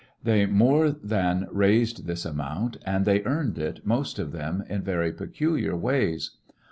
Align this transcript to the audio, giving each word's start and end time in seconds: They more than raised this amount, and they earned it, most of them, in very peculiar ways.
They 0.23 0.47
more 0.47 0.89
than 0.89 1.47
raised 1.51 2.07
this 2.07 2.25
amount, 2.25 2.77
and 2.87 3.05
they 3.05 3.23
earned 3.23 3.59
it, 3.59 3.85
most 3.85 4.17
of 4.17 4.31
them, 4.31 4.63
in 4.67 4.81
very 4.81 5.13
peculiar 5.13 5.77
ways. 5.77 6.37